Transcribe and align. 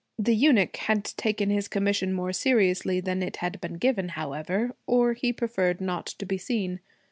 The 0.17 0.35
eunuch 0.35 0.77
had 0.77 1.05
taken 1.05 1.51
his 1.51 1.67
commission 1.67 2.11
more 2.11 2.33
seriously 2.33 3.01
than 3.01 3.21
it 3.21 3.35
had 3.35 3.61
been 3.61 3.75
given, 3.75 4.09
however, 4.09 4.73
or 4.87 5.13
he 5.13 5.31
preferred 5.31 5.79
not 5.79 6.07
to 6.07 6.25
be 6.25 6.39
seen. 6.39 6.79